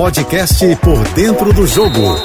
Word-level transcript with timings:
podcast 0.00 0.64
Por 0.76 1.06
Dentro 1.08 1.52
do 1.52 1.66
Jogo, 1.66 2.16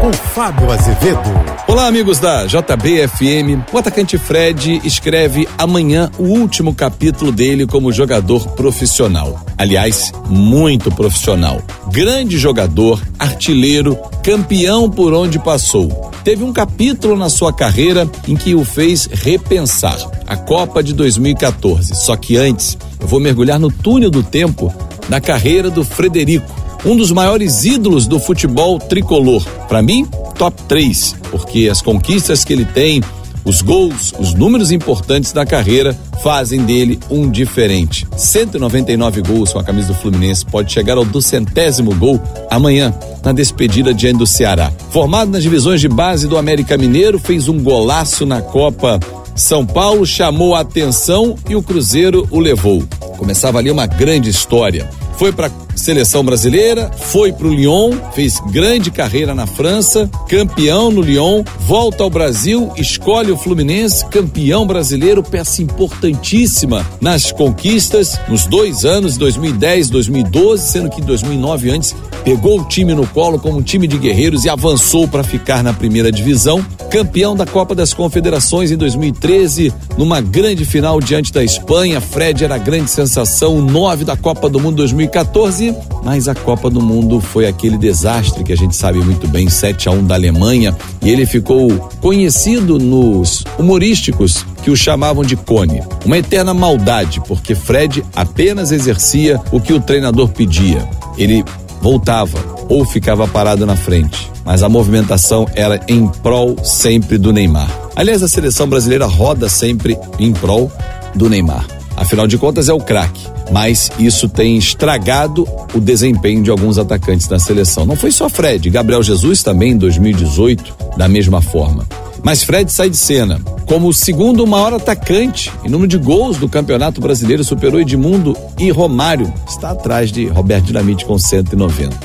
com 0.00 0.12
Fábio 0.12 0.68
Azevedo. 0.72 1.22
Olá, 1.68 1.86
amigos 1.86 2.18
da 2.18 2.44
JBFM. 2.44 3.64
O 3.72 3.78
atacante 3.78 4.18
Fred 4.18 4.80
escreve 4.82 5.48
amanhã 5.56 6.10
o 6.18 6.24
último 6.24 6.74
capítulo 6.74 7.30
dele 7.30 7.68
como 7.68 7.92
jogador 7.92 8.48
profissional. 8.56 9.44
Aliás, 9.56 10.12
muito 10.28 10.90
profissional. 10.90 11.62
Grande 11.92 12.36
jogador, 12.36 13.00
artilheiro, 13.16 13.96
campeão 14.24 14.90
por 14.90 15.14
onde 15.14 15.38
passou. 15.38 16.10
Teve 16.24 16.42
um 16.42 16.52
capítulo 16.52 17.16
na 17.16 17.28
sua 17.28 17.52
carreira 17.52 18.10
em 18.26 18.34
que 18.34 18.56
o 18.56 18.64
fez 18.64 19.06
repensar 19.06 19.98
a 20.26 20.36
Copa 20.36 20.82
de 20.82 20.92
2014. 20.94 21.94
Só 21.94 22.16
que 22.16 22.36
antes, 22.36 22.76
eu 22.98 23.06
vou 23.06 23.20
mergulhar 23.20 23.60
no 23.60 23.70
túnel 23.70 24.10
do 24.10 24.24
tempo 24.24 24.74
na 25.08 25.20
carreira 25.20 25.68
do 25.68 25.84
Frederico, 25.84 26.59
um 26.84 26.96
dos 26.96 27.10
maiores 27.12 27.64
ídolos 27.64 28.06
do 28.06 28.18
futebol 28.18 28.78
tricolor. 28.78 29.44
Para 29.68 29.82
mim, 29.82 30.06
top 30.36 30.62
3, 30.64 31.16
porque 31.30 31.68
as 31.68 31.82
conquistas 31.82 32.44
que 32.44 32.52
ele 32.52 32.64
tem, 32.64 33.02
os 33.44 33.62
gols, 33.62 34.12
os 34.18 34.34
números 34.34 34.70
importantes 34.70 35.32
da 35.32 35.46
carreira 35.46 35.96
fazem 36.22 36.62
dele 36.62 36.98
um 37.10 37.30
diferente. 37.30 38.06
199 38.16 39.22
gols 39.22 39.52
com 39.52 39.58
a 39.58 39.64
camisa 39.64 39.88
do 39.88 39.94
Fluminense, 39.94 40.44
pode 40.44 40.72
chegar 40.72 40.96
ao 40.96 41.04
duzentésimo 41.04 41.94
gol 41.94 42.20
amanhã 42.50 42.94
na 43.24 43.32
despedida 43.32 43.94
diante 43.94 44.18
do 44.18 44.26
Ceará. 44.26 44.70
Formado 44.90 45.30
nas 45.30 45.42
divisões 45.42 45.80
de 45.80 45.88
base 45.88 46.28
do 46.28 46.36
América 46.36 46.76
Mineiro, 46.76 47.18
fez 47.18 47.48
um 47.48 47.62
golaço 47.62 48.26
na 48.26 48.42
Copa 48.42 49.00
São 49.34 49.64
Paulo, 49.64 50.04
chamou 50.04 50.54
a 50.54 50.60
atenção 50.60 51.36
e 51.48 51.56
o 51.56 51.62
Cruzeiro 51.62 52.28
o 52.30 52.38
levou. 52.38 52.82
Começava 53.16 53.58
ali 53.58 53.70
uma 53.70 53.86
grande 53.86 54.28
história 54.28 54.88
foi 55.20 55.32
para 55.32 55.50
seleção 55.80 56.24
brasileira, 56.24 56.90
foi 56.96 57.32
para 57.32 57.46
o 57.46 57.54
Lyon, 57.54 57.92
fez 58.12 58.38
grande 58.52 58.90
carreira 58.90 59.34
na 59.34 59.46
França, 59.46 60.08
campeão 60.28 60.90
no 60.90 61.00
Lyon, 61.00 61.42
volta 61.66 62.04
ao 62.04 62.10
Brasil, 62.10 62.70
escolhe 62.76 63.32
o 63.32 63.36
Fluminense, 63.36 64.06
campeão 64.06 64.66
brasileiro, 64.66 65.22
peça 65.22 65.62
importantíssima 65.62 66.86
nas 67.00 67.32
conquistas 67.32 68.18
nos 68.28 68.46
dois 68.46 68.84
anos, 68.84 69.16
2010, 69.16 69.90
2012, 69.90 70.68
sendo 70.68 70.90
que 70.90 71.00
2009 71.00 71.70
antes 71.70 71.94
pegou 72.24 72.60
o 72.60 72.64
time 72.64 72.94
no 72.94 73.06
colo 73.06 73.38
como 73.38 73.58
um 73.58 73.62
time 73.62 73.86
de 73.86 73.96
guerreiros 73.96 74.44
e 74.44 74.50
avançou 74.50 75.08
para 75.08 75.24
ficar 75.24 75.62
na 75.62 75.72
primeira 75.72 76.12
divisão, 76.12 76.64
campeão 76.90 77.34
da 77.34 77.46
Copa 77.46 77.74
das 77.74 77.94
Confederações 77.94 78.70
em 78.70 78.76
2013, 78.76 79.72
numa 79.96 80.20
grande 80.20 80.64
final 80.64 81.00
diante 81.00 81.32
da 81.32 81.42
Espanha. 81.42 82.00
Fred 82.00 82.44
era 82.44 82.56
a 82.56 82.58
grande 82.58 82.90
sensação, 82.90 83.60
nove 83.62 84.04
da 84.04 84.16
Copa 84.16 84.48
do 84.48 84.60
Mundo 84.60 84.76
2014 84.76 85.69
2014, 85.70 86.00
mas 86.04 86.28
a 86.28 86.34
Copa 86.34 86.70
do 86.70 86.80
Mundo 86.80 87.20
foi 87.20 87.46
aquele 87.46 87.76
desastre 87.76 88.44
que 88.44 88.52
a 88.52 88.56
gente 88.56 88.74
sabe 88.74 88.98
muito 88.98 89.28
bem, 89.28 89.48
7 89.48 89.88
a 89.88 89.92
1 89.92 90.04
da 90.04 90.14
Alemanha, 90.14 90.76
e 91.02 91.10
ele 91.10 91.26
ficou 91.26 91.70
conhecido 92.00 92.78
nos 92.78 93.44
humorísticos 93.58 94.44
que 94.62 94.70
o 94.70 94.76
chamavam 94.76 95.22
de 95.22 95.36
Cone. 95.36 95.82
Uma 96.04 96.18
eterna 96.18 96.52
maldade, 96.52 97.20
porque 97.26 97.54
Fred 97.54 98.04
apenas 98.14 98.72
exercia 98.72 99.40
o 99.52 99.60
que 99.60 99.72
o 99.72 99.80
treinador 99.80 100.28
pedia. 100.28 100.88
Ele 101.16 101.44
voltava 101.80 102.38
ou 102.68 102.84
ficava 102.84 103.26
parado 103.26 103.64
na 103.64 103.76
frente, 103.76 104.30
mas 104.44 104.62
a 104.62 104.68
movimentação 104.68 105.46
era 105.54 105.80
em 105.88 106.06
prol 106.06 106.56
sempre 106.62 107.18
do 107.18 107.32
Neymar. 107.32 107.70
Aliás, 107.96 108.22
a 108.22 108.28
seleção 108.28 108.68
brasileira 108.68 109.06
roda 109.06 109.48
sempre 109.48 109.98
em 110.18 110.32
prol 110.32 110.70
do 111.14 111.28
Neymar. 111.28 111.79
Afinal 112.10 112.26
de 112.26 112.36
contas, 112.36 112.68
é 112.68 112.72
o 112.72 112.80
craque 112.80 113.30
mas 113.50 113.90
isso 113.98 114.28
tem 114.28 114.56
estragado 114.56 115.46
o 115.74 115.80
desempenho 115.80 116.42
de 116.42 116.50
alguns 116.50 116.78
atacantes 116.78 117.28
na 117.28 117.38
seleção. 117.38 117.84
Não 117.84 117.96
foi 117.96 118.12
só 118.12 118.28
Fred, 118.28 118.70
Gabriel 118.70 119.02
Jesus 119.02 119.42
também 119.42 119.72
em 119.72 119.76
2018, 119.76 120.74
da 120.96 121.08
mesma 121.08 121.42
forma. 121.42 121.86
Mas 122.22 122.42
Fred 122.42 122.70
sai 122.70 122.90
de 122.90 122.96
cena. 122.96 123.40
Como 123.66 123.88
o 123.88 123.94
segundo 123.94 124.46
maior 124.46 124.74
atacante 124.74 125.50
em 125.64 125.68
número 125.68 125.88
de 125.88 125.98
gols 125.98 126.36
do 126.36 126.48
Campeonato 126.48 127.00
Brasileiro, 127.00 127.42
superou 127.42 127.80
Edmundo 127.80 128.36
e 128.58 128.70
Romário. 128.70 129.32
Está 129.48 129.70
atrás 129.70 130.12
de 130.12 130.26
Roberto 130.26 130.66
Dinamite 130.66 131.04
com 131.04 131.18
190. 131.18 131.96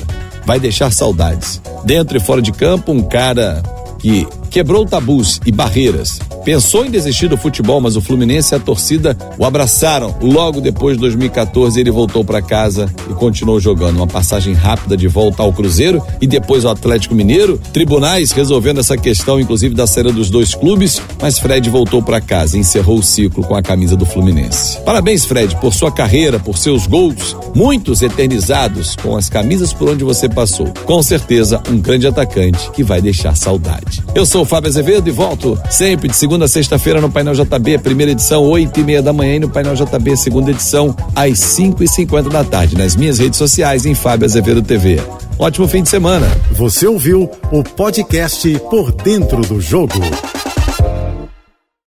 Vai 0.44 0.58
deixar 0.58 0.90
saudades. 0.90 1.60
Dentro 1.84 2.16
e 2.16 2.20
fora 2.20 2.40
de 2.40 2.50
campo, 2.50 2.92
um 2.92 3.02
cara 3.02 3.62
que 3.98 4.26
quebrou 4.56 4.86
tabus 4.86 5.38
e 5.44 5.52
barreiras. 5.52 6.18
Pensou 6.42 6.86
em 6.86 6.90
desistir 6.90 7.28
do 7.28 7.36
futebol, 7.36 7.78
mas 7.78 7.94
o 7.94 8.00
Fluminense 8.00 8.54
e 8.54 8.56
a 8.56 8.58
torcida 8.58 9.14
o 9.36 9.44
abraçaram. 9.44 10.14
Logo 10.22 10.62
depois 10.62 10.96
de 10.96 11.00
2014, 11.02 11.78
ele 11.78 11.90
voltou 11.90 12.24
para 12.24 12.40
casa 12.40 12.90
e 13.10 13.12
continuou 13.12 13.60
jogando. 13.60 13.96
Uma 13.96 14.06
passagem 14.06 14.54
rápida 14.54 14.96
de 14.96 15.08
volta 15.08 15.42
ao 15.42 15.52
Cruzeiro 15.52 16.02
e 16.22 16.26
depois 16.26 16.64
ao 16.64 16.72
Atlético 16.72 17.14
Mineiro. 17.14 17.60
Tribunais 17.70 18.30
resolvendo 18.30 18.80
essa 18.80 18.96
questão, 18.96 19.38
inclusive 19.38 19.74
da 19.74 19.86
saída 19.86 20.10
dos 20.10 20.30
dois 20.30 20.54
clubes, 20.54 21.02
mas 21.20 21.38
Fred 21.38 21.68
voltou 21.68 22.02
para 22.02 22.18
casa 22.18 22.56
e 22.56 22.60
encerrou 22.60 23.00
o 23.00 23.02
ciclo 23.02 23.44
com 23.44 23.56
a 23.56 23.60
camisa 23.60 23.94
do 23.94 24.06
Fluminense. 24.06 24.80
Parabéns, 24.86 25.26
Fred, 25.26 25.54
por 25.56 25.74
sua 25.74 25.92
carreira, 25.92 26.38
por 26.38 26.56
seus 26.56 26.86
gols, 26.86 27.36
muitos 27.54 28.00
eternizados 28.00 28.96
com 28.96 29.18
as 29.18 29.28
camisas 29.28 29.74
por 29.74 29.90
onde 29.90 30.02
você 30.02 30.30
passou. 30.30 30.72
Com 30.86 31.02
certeza, 31.02 31.60
um 31.68 31.76
grande 31.76 32.06
atacante 32.06 32.70
que 32.70 32.82
vai 32.82 33.02
deixar 33.02 33.36
saudade. 33.36 34.02
Eu 34.14 34.24
sou 34.24 34.45
Fábio 34.46 34.68
Azevedo 34.68 35.08
e 35.08 35.12
volto 35.12 35.58
sempre 35.70 36.08
de 36.08 36.16
segunda 36.16 36.44
a 36.44 36.48
sexta-feira 36.48 37.00
no 37.00 37.10
Painel 37.10 37.34
JB, 37.34 37.78
primeira 37.78 38.12
edição, 38.12 38.44
oito 38.44 38.80
e 38.80 38.84
meia 38.84 39.02
da 39.02 39.12
manhã 39.12 39.36
e 39.36 39.40
no 39.40 39.48
Painel 39.48 39.74
JB, 39.74 40.16
segunda 40.16 40.50
edição, 40.50 40.94
às 41.14 41.38
cinco 41.38 41.82
e 41.82 41.88
cinquenta 41.88 42.30
da 42.30 42.44
tarde, 42.44 42.76
nas 42.76 42.96
minhas 42.96 43.18
redes 43.18 43.38
sociais 43.38 43.84
em 43.84 43.94
Fábio 43.94 44.24
Azevedo 44.24 44.62
TV. 44.62 45.00
Ótimo 45.38 45.68
fim 45.68 45.82
de 45.82 45.88
semana. 45.88 46.26
Você 46.52 46.86
ouviu 46.86 47.30
o 47.50 47.62
podcast 47.62 48.48
Por 48.70 48.92
Dentro 48.92 49.42
do 49.42 49.60
Jogo. 49.60 50.00